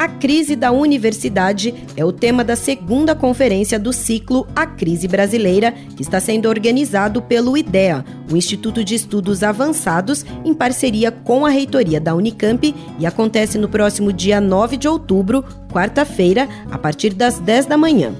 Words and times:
A 0.00 0.08
crise 0.08 0.56
da 0.56 0.72
universidade 0.72 1.74
é 1.94 2.02
o 2.02 2.10
tema 2.10 2.42
da 2.42 2.56
segunda 2.56 3.14
conferência 3.14 3.78
do 3.78 3.92
ciclo 3.92 4.48
A 4.56 4.64
Crise 4.64 5.06
Brasileira, 5.06 5.74
que 5.94 6.00
está 6.00 6.18
sendo 6.18 6.48
organizado 6.48 7.20
pelo 7.20 7.54
IDEA, 7.54 8.02
o 8.32 8.34
Instituto 8.34 8.82
de 8.82 8.94
Estudos 8.94 9.42
Avançados, 9.42 10.24
em 10.42 10.54
parceria 10.54 11.12
com 11.12 11.44
a 11.44 11.50
reitoria 11.50 12.00
da 12.00 12.14
Unicamp, 12.14 12.74
e 12.98 13.04
acontece 13.04 13.58
no 13.58 13.68
próximo 13.68 14.10
dia 14.10 14.40
9 14.40 14.78
de 14.78 14.88
outubro, 14.88 15.44
quarta-feira, 15.70 16.48
a 16.70 16.78
partir 16.78 17.12
das 17.12 17.38
10 17.38 17.66
da 17.66 17.76
manhã. 17.76 18.14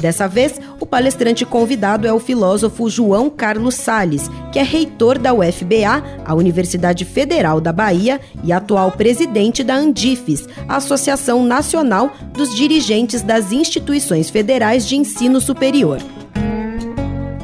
Dessa 0.00 0.26
vez, 0.26 0.58
o 0.80 0.86
palestrante 0.86 1.44
convidado 1.44 2.08
é 2.08 2.12
o 2.12 2.18
filósofo 2.18 2.88
João 2.88 3.28
Carlos 3.28 3.74
Sales, 3.74 4.30
que 4.50 4.58
é 4.58 4.62
reitor 4.62 5.18
da 5.18 5.34
UFBA, 5.34 6.02
a 6.24 6.34
Universidade 6.34 7.04
Federal 7.04 7.60
da 7.60 7.70
Bahia, 7.70 8.18
e 8.42 8.50
atual 8.50 8.92
presidente 8.92 9.62
da 9.62 9.74
Andifes, 9.74 10.48
a 10.66 10.76
Associação 10.76 11.44
Nacional 11.44 12.10
dos 12.32 12.54
Dirigentes 12.56 13.20
das 13.20 13.52
Instituições 13.52 14.30
Federais 14.30 14.88
de 14.88 14.96
Ensino 14.96 15.38
Superior. 15.38 15.98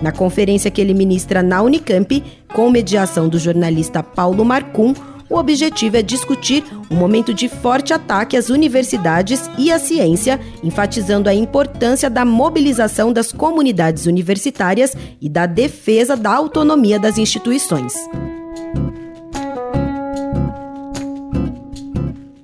Na 0.00 0.10
conferência 0.10 0.70
que 0.70 0.80
ele 0.80 0.94
ministra 0.94 1.42
na 1.42 1.60
Unicamp, 1.60 2.24
com 2.54 2.70
mediação 2.70 3.28
do 3.28 3.38
jornalista 3.38 4.02
Paulo 4.02 4.44
Marcum, 4.44 4.94
o 5.28 5.36
objetivo 5.36 5.96
é 5.96 6.02
discutir 6.02 6.64
um 6.90 6.96
momento 6.96 7.34
de 7.34 7.48
forte 7.48 7.92
ataque 7.92 8.36
às 8.36 8.48
universidades 8.48 9.50
e 9.58 9.72
à 9.72 9.78
ciência, 9.78 10.40
enfatizando 10.62 11.28
a 11.28 11.34
importância 11.34 12.08
da 12.08 12.24
mobilização 12.24 13.12
das 13.12 13.32
comunidades 13.32 14.06
universitárias 14.06 14.94
e 15.20 15.28
da 15.28 15.46
defesa 15.46 16.16
da 16.16 16.34
autonomia 16.34 16.98
das 16.98 17.18
instituições. 17.18 17.94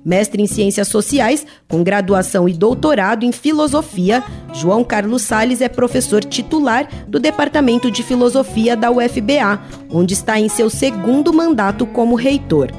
mestre 0.03 0.41
em 0.41 0.47
Ciências 0.47 0.87
Sociais, 0.87 1.45
com 1.67 1.83
graduação 1.83 2.47
e 2.47 2.53
doutorado 2.53 3.23
em 3.23 3.31
Filosofia, 3.31 4.23
João 4.53 4.83
Carlos 4.83 5.21
Sales 5.23 5.61
é 5.61 5.69
professor 5.69 6.23
titular 6.23 6.87
do 7.07 7.19
Departamento 7.19 7.89
de 7.89 8.03
Filosofia 8.03 8.75
da 8.75 8.91
UFBA, 8.91 9.61
onde 9.89 10.13
está 10.13 10.39
em 10.39 10.49
seu 10.49 10.69
segundo 10.69 11.33
mandato 11.33 11.85
como 11.85 12.15
reitor. 12.15 12.69